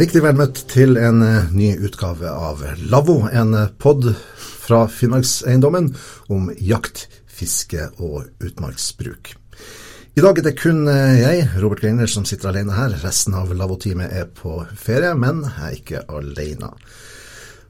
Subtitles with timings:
[0.00, 4.06] Riktig vel møtt til en eh, ny utgave av Lavvo, en eh, pod
[4.40, 5.90] fra Finnmarkseiendommen
[6.32, 9.34] om jakt, fiske og utmarksbruk.
[10.16, 12.96] I dag er det kun eh, jeg, Robert Greiner, som sitter alene her.
[13.04, 16.72] Resten av Lavvo-teamet er på ferie, men jeg er ikke alene.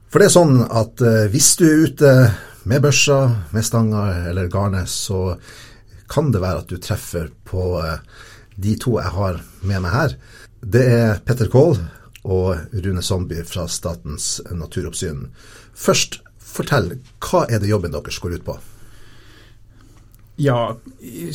[0.07, 1.03] For det er sånn at
[1.35, 2.17] hvis du er ute
[2.71, 3.21] med børsa,
[3.51, 5.33] med stanga eller garnet, så
[6.07, 7.73] kan det være at du treffer på
[8.55, 10.21] de to jeg har med meg her.
[10.61, 11.79] Det er Petter Kohl,
[12.23, 15.29] og Rune Sandby fra Statens naturoppsyn.
[15.75, 18.57] Først, fortell, hva er det jobben deres går ut på?
[20.41, 20.77] Ja,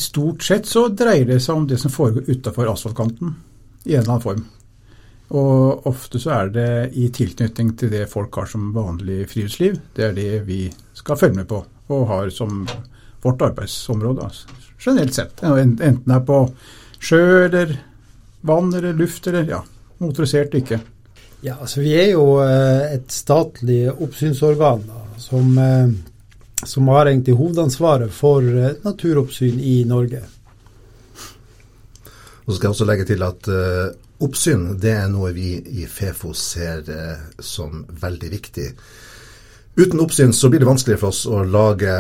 [0.02, 3.36] stort sett så dreier det seg om det som foregår utafor asfaltkanten,
[3.86, 4.46] i en eller annen form.
[5.36, 9.78] Og ofte så er det i tilknytning til det folk har som vanlig friluftsliv.
[9.98, 10.60] Det er det vi
[10.98, 12.66] skal følge med på, og har som
[13.26, 14.50] vårt arbeidsområde, altså,
[14.82, 15.42] generelt sett.
[15.42, 16.42] Enten det er på
[17.02, 17.78] sjø eller
[18.46, 19.64] vann eller luft eller ja,
[20.04, 20.80] motorisert ikke.
[21.46, 25.92] Ja, altså Vi er jo eh, et statlig oppsynsorgan da, som, eh,
[26.64, 30.24] som, har egentlig hovedansvaret for eh, naturoppsyn i Norge.
[32.46, 33.88] Og så skal jeg også legge til at uh,
[34.22, 38.68] oppsyn det er noe vi i Fefo ser uh, som veldig viktig.
[39.82, 41.96] Uten oppsyn så blir det vanskeligere for oss å lage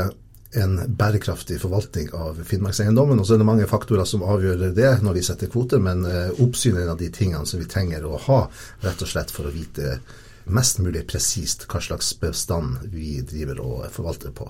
[0.55, 3.19] en bærekraftig forvaltning av Finnmarkseiendommen.
[3.19, 6.43] Og så er det mange faktorer som avgjør det når vi setter kvoter, men uh,
[6.43, 8.39] oppsyn er en av de tingene som vi trenger å ha,
[8.85, 9.99] rett og slett for å vite
[10.45, 14.47] mest mulig presist hva slags bestand vi driver og forvalter på.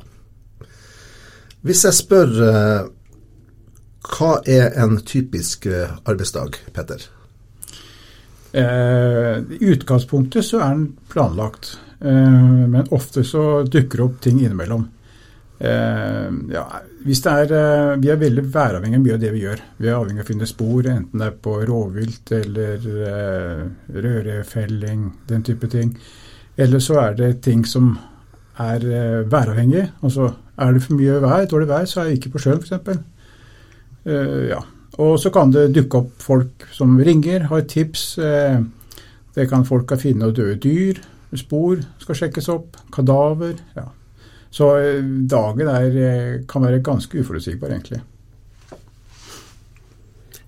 [1.66, 2.88] Hvis jeg spør uh,
[4.16, 7.12] hva er en typisk uh, arbeidsdag, Petter?
[8.56, 14.86] I utgangspunktet så er den planlagt, men ofte så dukker det opp ting innimellom.
[15.56, 16.66] Uh, ja,
[17.08, 19.62] hvis det er, uh, vi er veldig væravhengige av mye av det vi gjør.
[19.80, 23.62] Vi er avhengig av å finne spor, enten det er på rovvilt eller eh,
[23.96, 25.96] rørefelling, den type ting.
[26.60, 27.94] Eller så er det ting som
[28.60, 28.84] er
[29.32, 29.88] væravhengig.
[30.04, 33.02] Altså er det for mye vær, dårlig vær, så er jeg ikke på sjøen f.eks.
[34.06, 34.62] Eh, ja.
[35.00, 38.16] Og så kan det dukke opp folk som ringer, har tips.
[39.36, 41.02] det kan folk kan finne døde dyr,
[41.36, 43.56] spor skal sjekkes opp, kadaver.
[43.76, 43.92] ja.
[44.56, 48.00] Så eh, dagen er, eh, kan være ganske uforutsigbar, egentlig.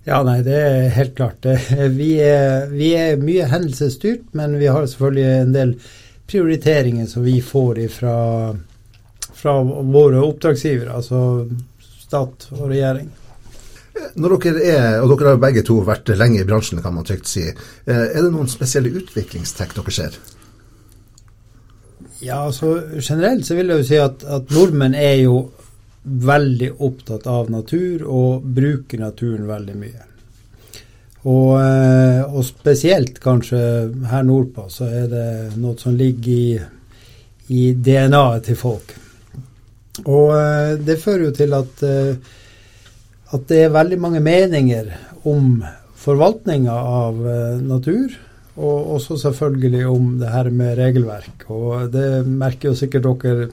[0.08, 1.44] Ja, nei, det er helt klart.
[1.92, 5.74] Vi er, vi er mye hendelsesstyrt, men vi har selvfølgelig en del
[6.32, 8.16] prioriteringer som vi får fra,
[9.36, 11.20] fra våre oppdragsgivere, altså
[12.08, 13.12] stat og regjering.
[14.16, 17.28] Når dere er, og dere har begge to vært lenge i bransjen, kan man trygt
[17.28, 20.20] si, eh, er det noen spesielle utviklingstrekk dere ser?
[22.20, 25.38] Ja, altså generelt så vil jeg jo si at, at nordmenn er jo
[26.08, 30.06] veldig opptatt av natur og bruker naturen veldig mye.
[31.28, 33.60] Og, eh, og, spesielt kanskje
[34.08, 35.28] her nordpå så er det
[35.60, 36.60] noe som ligger i,
[37.52, 38.94] i DNA-et til folk.
[40.06, 42.16] Og eh, det fører jo til at, eh,
[43.36, 44.94] at det er veldig mange meninger
[45.28, 45.60] om
[45.98, 47.20] forvaltninga av
[47.60, 48.14] natur
[48.58, 51.46] og også selvfølgelig om det her med regelverk.
[51.54, 53.50] Og det merker jo sikkert dere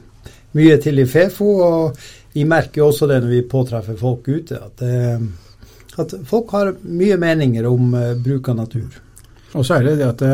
[0.56, 1.98] mye til i Fefo, og
[2.34, 6.72] vi merker jo også det når vi påtreffer folk ute, at, det, at folk har
[6.88, 9.00] mye meninger om uh, bruk av natur.
[9.54, 10.24] Og så er det det at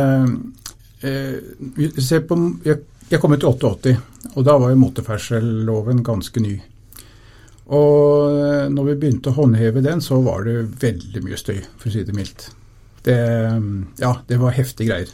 [1.05, 2.79] eh, på, jeg,
[3.11, 3.97] jeg kom ut i 88,
[4.31, 6.55] og da var jo motorferdselloven ganske ny.
[7.77, 11.91] Og eh, når vi begynte å håndheve den, så var det veldig mye støy, for
[11.91, 12.49] å si det mildt.
[13.07, 13.17] Det,
[14.03, 15.13] ja, det var heftige greier.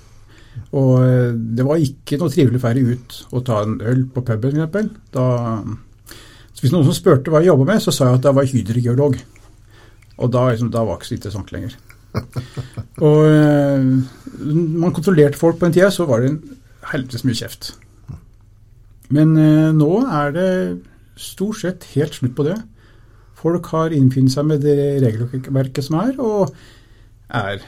[0.74, 4.62] Og eh, det var ikke noe trivelig ferdig ut å ta en øl på puben,
[4.66, 5.82] f.eks.
[6.56, 9.19] Hvis noen som spurte hva jeg jobba med, så sa jeg at jeg var hydrogeolog.
[10.16, 11.74] Og da, liksom, da var det ikke så interessant lenger.
[13.06, 13.91] Og eh,
[14.80, 16.41] man kontrollerte folk på den tida, så var det en
[16.92, 17.74] helvetes mye kjeft.
[19.12, 20.48] Men eh, nå er det
[21.21, 22.56] stort sett helt slutt på det.
[23.36, 26.56] Folk har innfunnet seg med det regelverket som er, og
[27.28, 27.65] er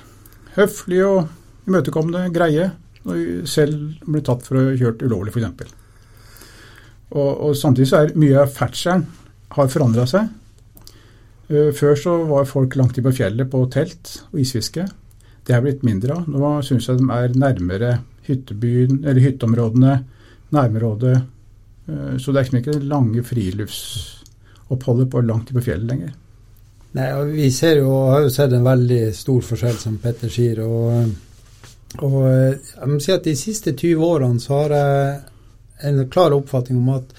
[0.56, 2.70] høflige og imøtekommende, greie,
[3.08, 5.74] og selv blir tatt for å ha kjørt ulovlig, f.eks.
[7.08, 9.06] Og, og samtidig så er mye av ferdselen
[9.56, 10.28] har forandra seg.
[11.48, 14.84] Uh, før så var folk langt inn på fjellet på telt og isfiske.
[15.48, 16.28] Det er blitt mindre av.
[16.28, 17.96] Nå syns jeg de er nærmere
[18.28, 19.98] hyttebyen, eller hytteområdene,
[20.52, 21.16] nærområdet.
[21.88, 26.16] Uh, så det er ikke lange friluftsoppholdet på langt inn på fjellet lenger.
[26.96, 30.62] Nei, Vi ser jo, har jo sett en veldig stor forskjell, som Petter sier.
[30.64, 31.10] og,
[32.04, 35.18] og jeg må si at De siste 20 årene så har jeg
[35.88, 37.12] en klar oppfatning om at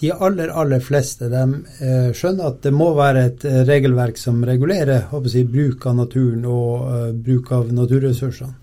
[0.00, 1.42] de aller aller fleste de
[1.80, 6.44] eh, skjønner at det må være et eh, regelverk som regulerer jeg, bruk av naturen
[6.50, 8.58] og bruk av naturressursene.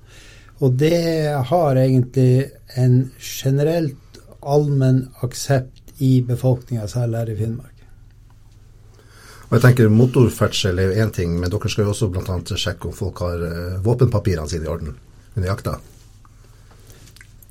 [0.62, 7.71] Og det har egentlig en generelt allmenn aksept i befolkninga, særlig her i Finnmark.
[9.52, 12.38] Og jeg tenker Motorferdsel er jo én ting, men dere skal jo også bl.a.
[12.56, 14.94] sjekke om folk har uh, våpenpapirene sine i orden
[15.36, 15.74] under jakta.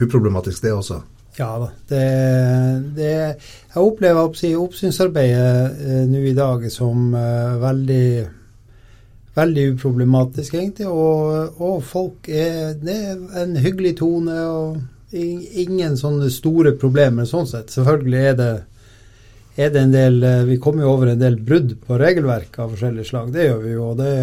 [0.00, 1.02] Uproblematisk det også?
[1.36, 1.68] Ja da.
[1.92, 2.06] Det,
[2.96, 8.06] det, jeg opplever oppsynsarbeidet uh, nå i dag som uh, veldig
[9.36, 10.88] veldig uproblematisk, egentlig.
[10.88, 14.80] Og, og, folk er Det er en hyggelig tone og
[15.12, 17.72] ingen sånne store problemer sånn sett.
[17.74, 18.50] Selvfølgelig er det,
[19.60, 20.16] er det en del
[20.48, 23.32] Vi kommer jo over en del brudd på regelverk av forskjellige slag.
[23.34, 24.14] Det gjør vi jo, og det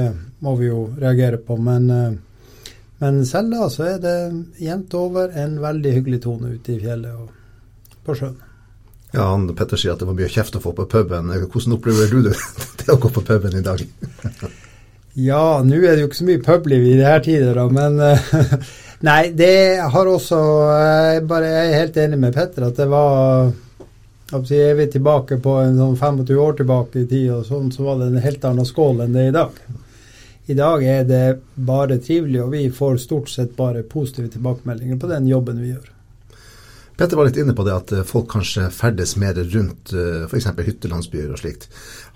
[0.45, 1.57] må vi jo reagere på.
[1.61, 1.87] Men,
[3.01, 4.17] men selv da så er det
[4.63, 7.33] jevnt over en veldig hyggelig tone ute i fjellet og
[8.07, 8.37] på sjøen.
[9.13, 11.31] Ja, han Petter sier at det var mye kjeft å få på puben.
[11.31, 12.35] Hvordan opplever du det,
[12.81, 13.83] det å gå på puben i dag?
[15.17, 17.95] Ja, nå er det jo ikke så mye publiv i disse tider, da, men
[19.07, 20.37] Nei, det har også
[20.69, 23.49] jeg er helt enig med Petter at det var
[24.27, 28.01] Er vi tilbake på en sånn 25 år tilbake i tid, og sånn, så var
[28.01, 29.61] det en helt annen skål enn det er i dag.
[30.47, 31.25] I dag er det
[31.55, 35.93] bare trivelig, og vi får stort sett bare positive tilbakemeldinger på den jobben vi gjør.
[36.97, 40.47] Petter var litt inne på det at eh, folk kanskje ferdes mer rundt eh, f.eks.
[40.65, 41.67] hyttelandsbyer og slikt.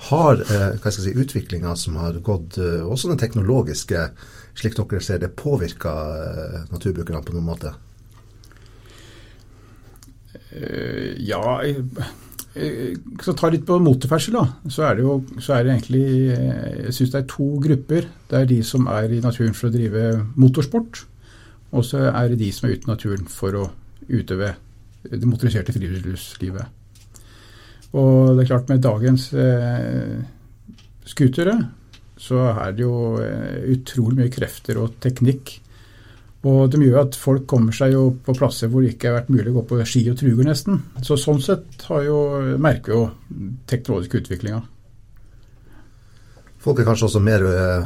[0.07, 4.07] Har eh, hva si, utviklinga som har gått, også den teknologiske,
[4.57, 5.93] slik dere ser det, påvirka
[6.73, 7.75] naturbrukerne på noen måte?
[10.51, 11.44] Ja,
[13.24, 14.42] så ta litt på motorferdsel, da.
[14.68, 16.01] Så er det jo så er det egentlig
[16.33, 18.09] Jeg syns det er to grupper.
[18.27, 20.03] Det er de som er i naturen for å drive
[20.36, 21.06] motorsport.
[21.71, 23.69] Og så er det de som er ute i naturen for å
[24.12, 24.51] utøve
[25.07, 26.77] det motoriserte friluftslivet.
[27.97, 30.19] Og det er klart, med dagens eh,
[31.07, 31.57] scootere
[32.21, 35.57] så er det jo eh, utrolig mye krefter og teknikk.
[36.41, 39.29] Og det gjør at folk kommer seg jo på plasser hvor det ikke har vært
[39.33, 40.79] mulig å gå på ski og truger, nesten.
[41.05, 42.17] Så sånn sett har jo,
[42.57, 43.03] merker jo
[43.69, 44.63] teknologisk utviklinga.
[46.61, 47.85] Folk er kanskje også mer uh,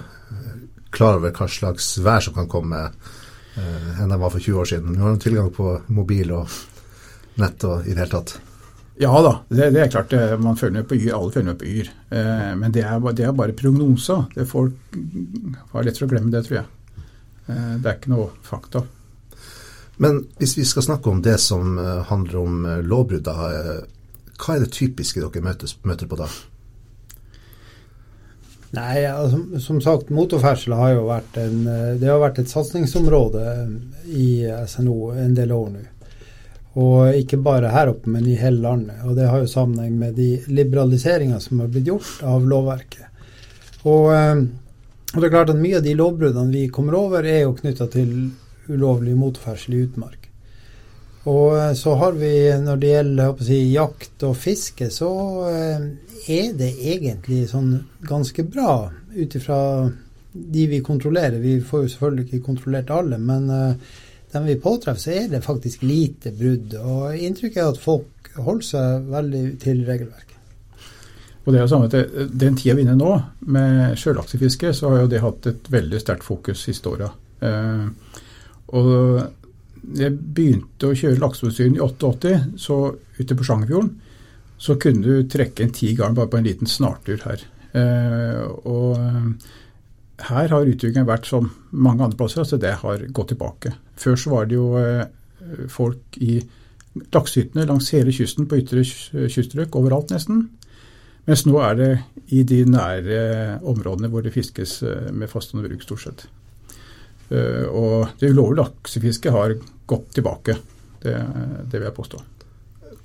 [0.96, 4.72] klar over hva slags vær som kan komme uh, enn de var for 20 år
[4.72, 4.96] siden.
[4.96, 6.60] Nå har de tilgang på mobil og
[7.42, 8.38] nett og i det hele tatt?
[8.96, 10.14] Ja da, det, det er klart.
[10.40, 11.92] Man følger med på yr, alle følger med på yr.
[12.16, 14.24] Eh, men det er, det er, bare prognoser.
[14.32, 14.96] Det folk
[15.74, 16.70] har lett for å glemme det, tror jeg.
[17.48, 18.84] Eh, det er ikke noe fakta.
[20.02, 24.66] Men hvis vi skal snakke om det som eh, handler om eh, lovbrudd, hva er
[24.66, 26.30] det typiske dere møtes, møter på da?
[28.76, 31.62] Nei, altså, som sagt, motorferdsel har jo vært, en,
[32.02, 33.44] det har vært et satsingsområde
[34.12, 35.84] i SNO en del år nå.
[36.76, 39.00] Og ikke bare her oppe, men i hele landet.
[39.08, 43.06] Og det har jo sammenheng med de liberaliseringer som har blitt gjort av lovverket.
[43.86, 44.44] Og, eh,
[45.16, 47.88] og, det er klart at mye av de lovbruddene vi kommer over, er jo knytta
[47.94, 48.14] til
[48.68, 50.30] ulovlig motorferdsel i utmark.
[51.32, 52.32] Og eh, så har vi,
[52.62, 55.12] når det gjelder si, jakt og fiske, så
[55.50, 55.86] eh,
[56.36, 57.72] er det egentlig sånn
[58.06, 59.60] ganske bra ut ifra
[60.36, 61.40] de vi kontrollerer.
[61.40, 63.48] Vi får jo selvfølgelig ikke kontrollert alle, men
[64.36, 66.76] dem vi påtreffer, så er det faktisk lite brudd.
[66.82, 70.35] Og inntrykket er at folk holder seg veldig til regelverket.
[71.46, 73.12] Og det er jo samme til Den tida vi er nå,
[73.54, 77.12] med sjølaksefiske, så har jo det hatt et veldig sterkt fokus siste åra.
[77.46, 77.86] Eh,
[78.74, 82.80] og jeg begynte å kjøre lakseutstyr i 88, så
[83.20, 83.94] ute på Sjangerfjorden
[84.58, 87.44] så kunne du trekke en ti garn bare på en liten snartur her.
[87.76, 88.96] Eh, og
[90.30, 93.74] her har utviklingen vært som mange andre plasser, altså det har gått tilbake.
[94.00, 95.04] Før så var det jo eh,
[95.72, 96.40] folk i
[97.12, 100.48] laksehyttene langs hele kysten på ytre kyststrøk, overalt nesten.
[101.26, 101.90] Mens nå er det
[102.36, 103.20] i de nære
[103.66, 106.26] områdene hvor det fiskes eh, med fastende bruk, stort sett.
[107.34, 109.58] Eh, og det ulovlige laksefisket har
[109.90, 110.58] gått tilbake.
[111.02, 111.14] Det,
[111.70, 112.22] det, vil jeg påstå.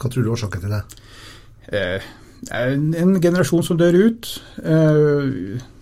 [0.00, 0.84] Hva tror du er årsaken til det?
[1.70, 1.82] Det
[2.56, 4.30] er en generasjon som dør ut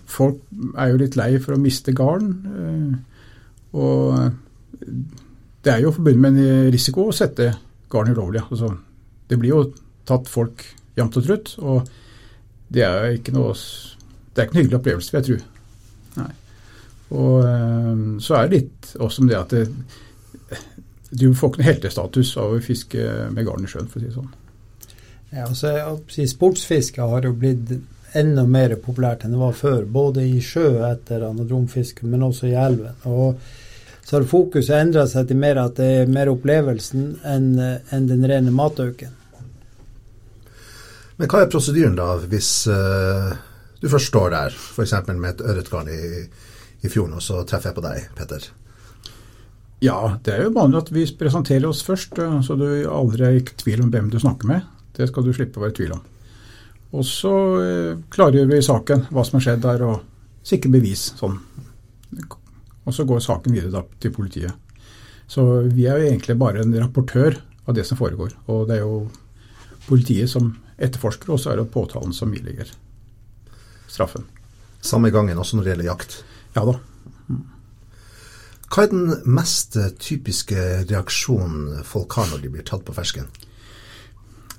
[0.09, 0.41] folk
[0.77, 2.33] er jo litt lei for å miste garn.
[2.49, 2.91] Eh,
[3.77, 4.89] og
[5.63, 7.51] det er jo forbundet med en risiko å sette
[7.91, 8.43] garn ulovlig.
[8.49, 8.73] Altså,
[9.29, 9.63] det blir jo
[10.09, 10.65] tatt folk
[10.97, 11.89] jevnt og trutt, og
[12.69, 13.55] det er ikke noe
[14.33, 16.19] det er ikke noe hyggelig opplevelse, vil jeg tro.
[16.19, 16.31] Nei.
[17.19, 19.63] Og eh, så er det litt også om det at det,
[21.09, 24.09] du får ikke noe heltestatus av å fiske med garn i sjøen, for å si
[24.11, 24.35] det sånn.
[25.29, 27.73] Ja, altså, Sportsfiske har jo blitt
[28.17, 29.83] enda mer populært enn det var før.
[29.85, 32.95] Både i sjø etter anadromfiske, men også i elven.
[33.09, 33.37] Og
[34.01, 38.25] så har fokuset endra seg til mer at det er mer opplevelsen enn enn den
[38.29, 39.13] rene matauken.
[41.19, 43.33] Men hva er prosedyren da, hvis uh,
[43.81, 44.95] du først står der, f.eks.
[45.11, 46.23] med et ørretgarn i,
[46.79, 48.47] i fjorden, og så treffer jeg på deg, Petter?
[49.83, 53.37] Ja, det er jo vanlig at vi presenterer oss først, eh, så du aldri er
[53.37, 54.65] i tvil om hvem du snakker med.
[54.95, 56.01] Det skal du slippe å være i tvil om.
[56.99, 61.13] Og så eh, klargjør vi saken, hva som har skjedd der, og sikre bevis.
[61.19, 61.37] sånn.
[62.83, 64.51] Og så går saken videre da, til politiet.
[65.29, 67.37] Så vi er jo egentlig bare en rapportør
[67.69, 68.33] av det som foregår.
[68.51, 69.03] Og det er jo
[69.87, 72.71] politiet som etterforsker, og så er det påtalen som ilegger
[73.89, 74.25] straffen.
[74.81, 76.19] Samme gangen også når det gjelder jakt?
[76.55, 76.77] Ja da.
[78.69, 83.25] Hva er den mest typiske reaksjonen folk har når de blir tatt på fersken?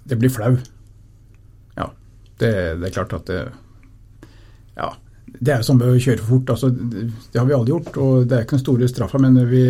[0.03, 0.57] Det blir flau.
[1.77, 1.87] Ja.
[2.41, 2.51] Det,
[2.81, 3.45] det er klart at det
[4.77, 4.91] Ja.
[5.31, 6.51] Det er som å kjøre for fort.
[6.51, 9.63] Altså, det har vi alle gjort, og det er ikke den store straffa, men vi,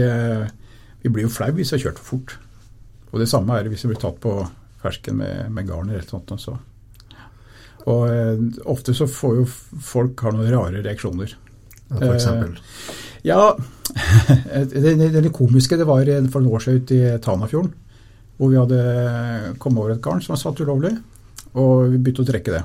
[1.03, 2.33] vi, blir jo flau hvis vi har kjørt for fort.
[3.11, 4.33] Og det samme er det hvis vi blir tatt på
[4.83, 6.33] fersken med, med garn eller sånt.
[6.35, 6.57] Også.
[7.89, 11.37] Og eh, ofte så får jo folk har noen rare reaksjoner.
[11.91, 12.57] Ja, for eksempel?
[12.57, 12.99] Eh,
[13.31, 13.45] ja,
[14.73, 17.73] det, det, det, komiske det var for noen år siden ute i Tanafjorden.
[18.41, 20.95] Hvor vi hadde kommet over et garn som var satt ulovlig,
[21.53, 22.63] og vi begynte å trekke det.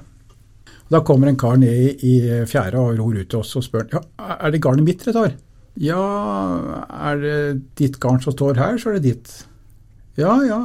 [0.93, 2.13] Da kommer en kar ned i
[2.47, 4.03] fjæra og ror ut til oss og spør ja,
[4.37, 5.33] er det garnet mitt dere tar.
[5.81, 6.03] Ja,
[7.09, 7.37] er det
[7.81, 9.33] ditt garn som står her, så er det ditt.
[10.15, 10.61] Ja, ja.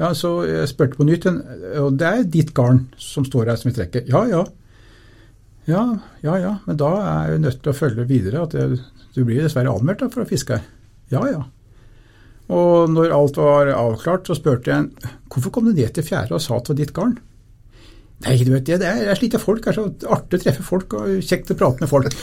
[0.00, 1.28] Ja så jeg spurte på nytt,
[1.80, 4.08] og det er ditt garn som står her som vi trekker.
[4.10, 4.42] Ja, ja.
[5.68, 5.84] Ja,
[6.24, 8.80] ja, ja, men da er jeg nødt til å følge videre at jeg,
[9.14, 10.64] du blir dessverre anmeldt for å fiske her.
[11.12, 11.42] Ja, ja.
[12.50, 16.42] Og når alt var avklart, så spurte jeg hvorfor kom du ned til fjæra og
[16.42, 17.18] sa at det var ditt garn?
[18.20, 19.62] Nei, du vet det, er, jeg sliter folk.
[19.64, 22.12] Det er så artig å treffe folk og kjekt å prate med folk.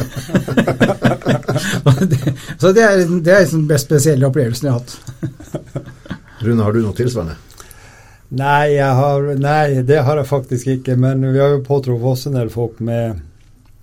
[2.61, 4.91] så det er, det er den best spesielle opplevelsen jeg har hatt.
[6.43, 7.35] Rune, har du noe tilsvarende?
[8.29, 10.97] Nei, har, nei, det har jeg faktisk ikke.
[10.99, 13.21] Men vi har jo påtruffet oss en del folk med,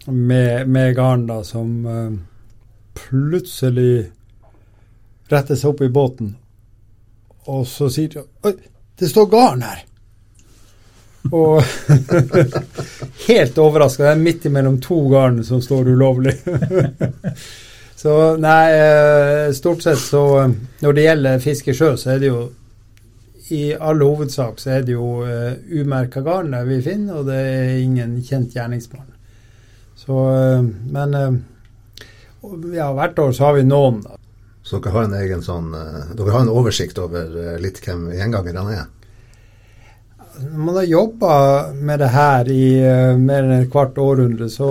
[0.06, 2.12] med, med garn da, som uh,
[2.98, 4.10] plutselig
[5.32, 6.34] retter seg opp i båten,
[7.48, 8.54] og så sier de Oi,
[9.00, 9.84] det står garn her!
[11.32, 11.62] Og
[13.28, 14.02] helt overraska.
[14.04, 16.34] Det er midt imellom to garn som står ulovlig.
[18.02, 20.20] så nei, eh, stort sett så
[20.84, 22.42] Når det gjelder fiske i sjø, så er det jo
[23.52, 27.82] i all hovedsak så er det jo uh, umerka garn vi finner, og det er
[27.82, 29.10] ingen kjent gjerningsmann.
[30.00, 31.36] Så, uh, men uh,
[32.72, 34.00] ja, hvert år så har vi noen.
[34.04, 34.16] Da.
[34.64, 35.74] Så dere har en egen sånn
[36.16, 38.86] Dere har en oversikt over litt hvem gjengangerne er?
[40.40, 41.34] Når man har jobba
[41.76, 42.68] med det her i
[43.20, 44.70] mer enn et kvart århundre, så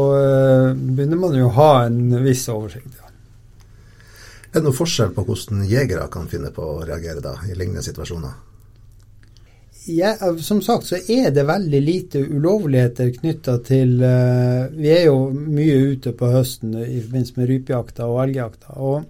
[0.73, 2.97] begynner man jo å ha en viss oversikt.
[2.97, 3.11] Ja.
[4.49, 7.85] Er det noen forskjell på hvordan jegere kan finne på å reagere da, i lignende
[7.85, 8.33] situasjoner?
[9.85, 15.17] Ja, som sagt så er det veldig lite ulovligheter knytta til uh, Vi er jo
[15.33, 18.77] mye ute på høsten i forbindelse med rypejakta og elgjakta.
[18.79, 19.03] Og,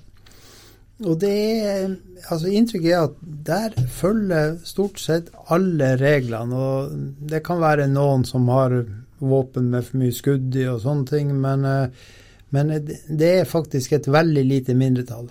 [1.04, 1.36] og det
[1.68, 1.94] er
[2.30, 6.58] altså Inntrykket er at der følger stort sett alle reglene.
[6.58, 6.98] Og
[7.30, 8.80] det kan være noen som har
[9.24, 12.18] våpen med for mye skudd i og sånne ting, men, uh,
[12.56, 15.30] men det er faktisk et veldig lite mindretall.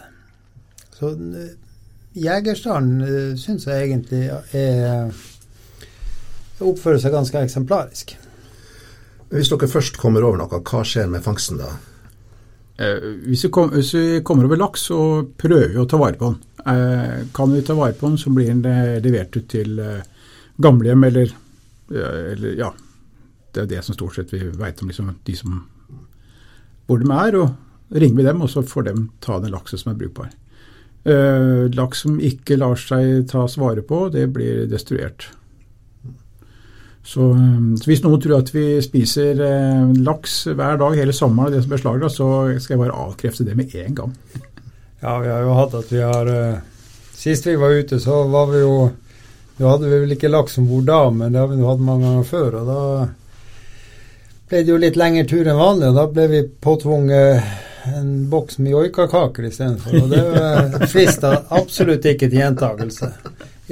[0.95, 1.51] Så uh,
[2.15, 5.13] Jegerstanden uh, syns jeg egentlig er
[6.67, 8.15] oppfører seg ganske eksemplarisk.
[9.33, 11.71] Hvis dere først kommer over noe, hva skjer med fangsten da?
[12.83, 14.99] Eh, hvis, vi kom, hvis, vi kommer over laks, så
[15.41, 16.41] prøver vi å ta vare på den.
[16.73, 20.05] Eh, kan vi ta vare på den, så blir den eh, levert ut til eh,
[20.63, 21.35] gamlehjem eller,
[21.93, 22.73] eller, Ja,
[23.53, 25.61] det er det som stort sett vi veit om liksom, de som
[26.87, 27.37] hvor de er.
[27.41, 27.53] og
[27.93, 30.33] ringer vi dem, og så får de ta den laksen som er brukbar.
[31.05, 35.29] Eh, laks som ikke lar seg tas vare på, det blir destruert.
[37.03, 41.53] Så, um, så, hvis noen tror at vi spiser eh, laks hver dag hele sommeren,
[41.53, 42.29] det som beslagra, så
[42.63, 44.13] skal jeg bare avkrefte det med en gang.
[45.03, 46.61] Ja, vi har jo hatt at vi har eh,
[47.23, 48.77] Sist vi var ute, så var vi jo
[49.59, 51.83] Da hadde vi vel ikke laks om bord da, men det har vi jo hatt
[51.85, 52.57] mange ganger før.
[52.59, 52.81] Og da
[54.51, 58.59] ble det jo litt lengre tur enn vanlig, og da ble vi påtvunget en boks
[58.59, 60.01] med joikakaker istedenfor.
[60.03, 63.13] Og det frista absolutt ikke til gjentakelse.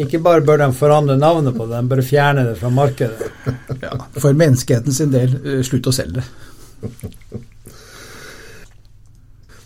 [0.00, 3.30] Ikke bare bør de forandre navnet på det, de bør fjerne det fra markedet.
[3.80, 6.26] Ja, for menneskeheten sin del, eh, slutt å selge det.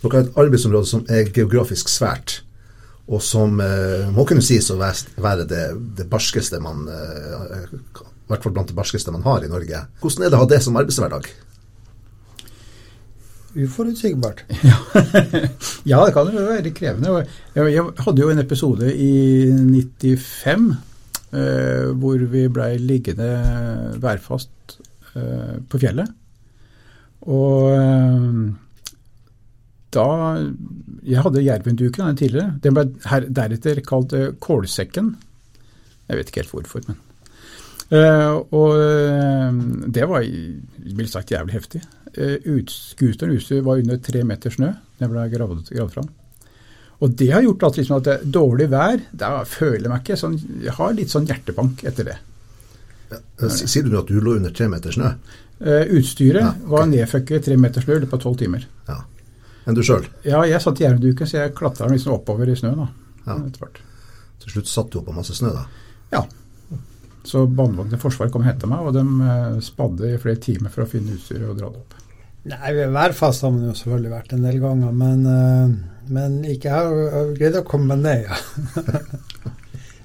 [0.01, 2.37] Dere har et arbeidsområde som er geografisk svært,
[3.11, 5.65] og som eh, må kunne sies å være det,
[5.99, 9.83] det barskeste man eh, I hvert fall blant det barskeste man har i Norge.
[10.01, 11.27] Hvordan er det å ha det som arbeidshverdag?
[13.55, 14.43] Uforutsigbart.
[15.91, 17.23] ja, det kan jo være krevende.
[17.55, 19.13] Jeg, hadde jo en episode i
[19.51, 20.67] 95
[21.35, 23.31] eh, hvor vi blei liggende
[24.03, 24.77] værfast
[25.15, 26.11] eh, på fjellet.
[27.25, 28.29] Og eh,
[29.95, 30.05] da
[31.05, 32.53] Jeg hadde jervenduken den tidligere.
[32.63, 35.13] Den ble her, deretter kalt uh, kålsekken.
[36.09, 36.97] Jeg vet ikke helt hvorfor, men
[37.93, 39.59] uh, Og uh,
[39.93, 41.83] det var vil sagt jævlig heftig.
[42.15, 46.11] Scooteren utstyr var under tre meter snø da jeg ble gravd, gravd fram.
[47.03, 50.05] Og det har gjort at, liksom, at det er dårlig vær Da føler jeg meg
[50.05, 52.15] ikke sånn Jeg har litt sånn hjertebank etter det.
[53.11, 55.11] Ja, sier du at du lå under tre meter snø?
[55.59, 56.69] Uh, utstyret ja, okay.
[56.71, 58.63] var nedføkket tre meter snø i løpet av tolv timer.
[58.89, 58.97] Ja.
[59.65, 60.07] Enn du sjøl?
[60.25, 62.89] Ja, jeg satt i jervduken, så jeg klatra liksom oppover i snøen.
[63.25, 63.37] Ja.
[64.41, 65.63] Til slutt satt du opp på masse snø, da?
[66.11, 66.23] Ja.
[67.25, 70.73] Så Båndvogn i Forsvaret kom og henta meg, og de uh, spadde i flere timer
[70.73, 72.01] for å finne utstyret og dra det opp.
[72.45, 76.91] Nei, Værfast har man jo selvfølgelig vært en del ganger, men, uh, men ikke jeg
[77.15, 78.37] har greid å komme meg ned, ja.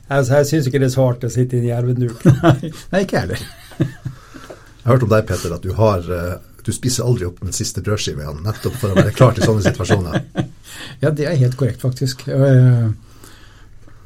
[0.09, 2.25] altså, jeg syns ikke det er så artig å sitte i en jervduk.
[2.95, 3.45] Nei, ikke heller.
[3.77, 7.57] jeg har hørt om deg, Peter, at du har uh, du spiser aldri opp den
[7.57, 10.25] siste brødskiva igjen, nettopp for å være klar til sånne situasjoner.
[11.05, 12.27] ja, det er helt korrekt, faktisk.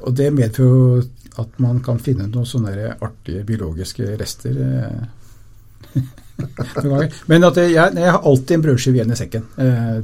[0.05, 1.01] Og det medfører jo
[1.41, 4.59] at man kan finne noen sånne artige biologiske rester.
[7.31, 9.47] Men at jeg, jeg, har alltid en brødskive igjen i sekken.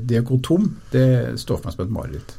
[0.07, 1.07] Det å gå tom, det
[1.41, 2.33] står for meg som et mareritt.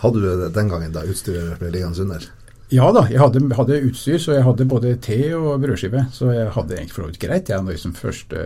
[0.00, 2.28] Hadde du det den gangen da utstyret ble liggende under?
[2.72, 6.08] Ja da, jeg hadde, hadde, utstyr, så jeg hadde både te og brødskive.
[6.12, 7.52] Så jeg hadde egentlig for så vidt greit.
[7.52, 8.36] Jeg, når liksom først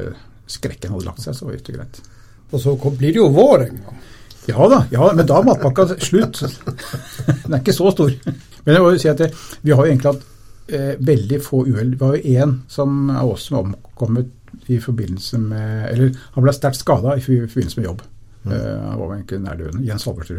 [0.51, 2.03] skrekken hadde lagt seg, så var det greit.
[2.51, 4.01] Og så blir det jo vår en gang.
[4.49, 6.41] Ja da, ja, men da er matpakka slutt.
[7.45, 8.13] Den er ikke så stor.
[8.71, 9.33] Men jeg må jo si at det,
[9.67, 10.27] vi har jo egentlig hatt
[10.71, 11.97] eh, veldig få uhell.
[11.99, 14.31] Vi har jo én som av oss som omkommet
[14.71, 18.05] i forbindelse med Eller han ble sterkt skada i forbindelse med jobb.
[18.45, 18.55] Mm.
[18.55, 19.83] Eh, han var egentlig nærdøende.
[19.89, 20.39] Jens Halvorstø.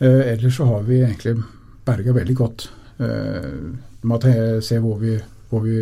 [0.00, 1.36] Eh, ellers så har vi egentlig
[1.84, 2.70] berga veldig godt.
[3.04, 3.52] Eh,
[4.08, 4.20] må
[4.64, 5.18] se hvor vi,
[5.50, 5.76] hvor vi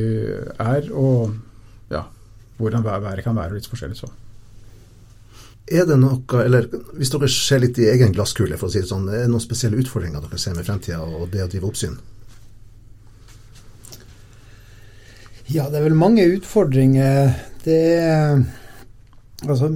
[0.59, 1.37] er, og
[1.94, 2.03] ja,
[2.59, 3.96] hvordan været kan være litt forskjellig.
[3.96, 4.11] så.
[5.68, 8.90] Er det noe, eller Hvis dere ser litt i egen glasskule, for å si det
[8.90, 11.98] sånn, er det noen spesielle utfordringer dere ser med fremtida og det å drive oppsyn?
[15.48, 17.35] Ja, det er vel mange utfordringer.
[17.64, 18.40] Det er
[19.46, 19.68] Altså,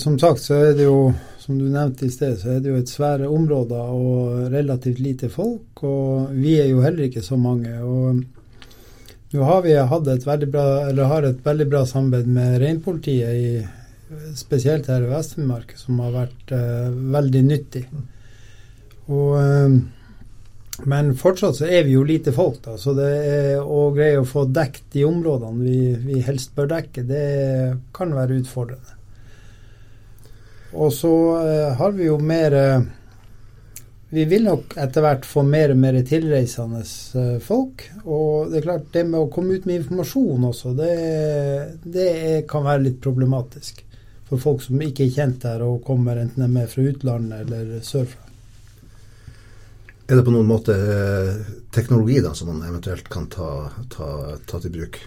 [0.00, 1.10] som sagt så er det jo,
[1.42, 5.28] som du nevnte i sted, så er det jo et svære områder og relativt lite
[5.28, 5.82] folk.
[5.84, 7.74] Og vi er jo heller ikke så mange.
[7.84, 8.22] og
[9.30, 13.36] nå har vi hatt et veldig bra, eller har et veldig bra samarbeid med reinpolitiet,
[13.36, 13.79] i,
[14.38, 17.84] spesielt her i Vest-Finnmark, som har vært uh, veldig nyttig.
[19.10, 23.90] Og, uh, men fortsatt så er vi jo lite folk, da, så det er å
[23.96, 27.26] greie å få dekket de områdene vi, vi helst bør dekke, det
[27.96, 28.96] kan være utfordrende.
[30.70, 32.56] Og så uh, har vi jo mer
[34.10, 37.84] vi vil nok etter hvert få mer og mer tilreisende eh, folk.
[38.02, 40.94] Og det er klart, det med å komme ut med informasjon også, det,
[41.84, 42.10] det
[42.50, 43.84] kan være litt problematisk.
[44.30, 47.80] For folk som ikke er kjent der og kommer enten er med fra utlandet eller
[47.82, 48.26] sørfra.
[50.10, 53.50] Er det på noen måte eh, teknologi da, som man eventuelt kan ta,
[53.90, 54.08] ta,
[54.46, 54.98] ta til bruk?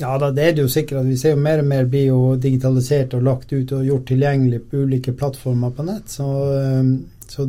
[0.00, 1.06] Ja da, det er det jo sikkert.
[1.08, 4.60] Vi ser jo mer og mer blir jo digitalisert og lagt ut og gjort tilgjengelig
[4.68, 6.12] på ulike plattformer på nett.
[6.12, 6.92] Så, eh,
[7.32, 7.48] så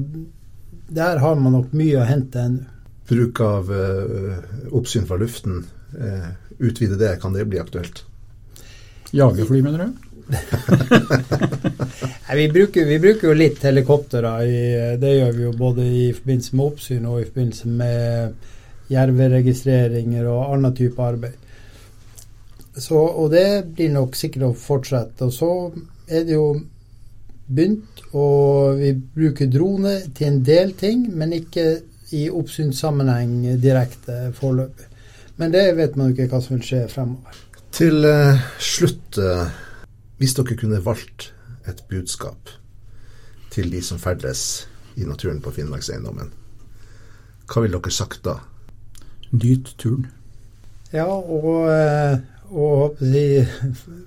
[0.87, 2.71] der har man nok mye å hente ennå.
[3.05, 4.39] Bruk av uh,
[4.73, 5.59] oppsyn fra luften,
[5.93, 7.99] uh, utvide det, kan det bli aktuelt?
[9.13, 10.14] Jagerfly, mener du?
[12.25, 14.31] Nei, vi, bruker, vi, bruker, jo litt helikoptre.
[15.01, 20.53] Det gjør vi jo både i forbindelse med oppsyn og i forbindelse med jerveregistreringer og
[20.53, 21.35] annen type arbeid.
[22.75, 25.29] Så, og det blir nok sikkert å fortsette.
[25.29, 25.51] Og så
[26.09, 26.47] er det jo
[27.45, 31.65] begynt og vi bruker drone til en del ting, men ikke
[32.15, 34.87] i oppsynssammenheng direkte foreløpig.
[35.41, 37.41] Men det vet man jo ikke hva som vil skje fremover.
[37.75, 39.49] Til uh, slutt, uh,
[40.17, 41.31] hvis dere kunne valgt
[41.69, 42.51] et budskap
[43.51, 46.31] til de som ferdes i naturen på Finnmarkseiendommen,
[47.45, 48.39] hva ville dere sagt da?
[49.31, 50.07] Nyt turen.
[50.93, 52.19] Ja, og, uh,
[52.55, 53.01] og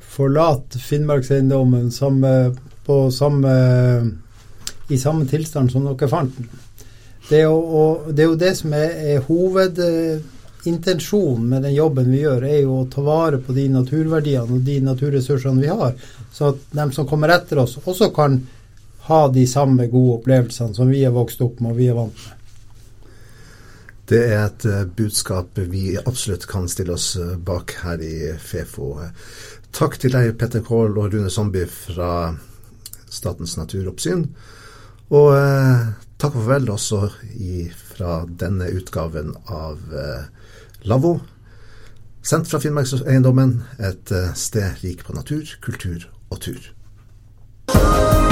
[0.01, 2.23] forlat Finnmarkseiendommen som
[2.89, 3.53] på samme,
[4.89, 6.49] i samme tilstand som dere fant den.
[7.29, 9.27] Det er, jo, det er jo det som er, er
[10.69, 14.65] hovedintensjonen med den jobben vi gjør, er jo å ta vare på de naturverdiene og
[14.65, 15.95] de naturressursene vi har,
[16.33, 18.41] så at de som kommer etter oss, også kan
[19.09, 22.13] ha de samme gode opplevelsene som vi er vokst opp med og vi er vant
[22.13, 22.35] med.
[24.09, 28.95] Det er et eh, budskap vi absolutt kan stille oss eh, bak her i Fefo.
[29.73, 32.33] Takk til deg, Petter Kohl og Rune Zombie fra
[33.09, 34.25] Statens naturoppsyn.
[35.13, 35.85] Og eh,
[36.17, 37.03] takk og farvel også
[37.37, 40.25] i, fra denne utgaven av eh,
[40.83, 41.21] Lavvo,
[42.23, 48.28] sendt fra Finnmarkseiendommen, et eh, sted rik på natur, kultur og tur.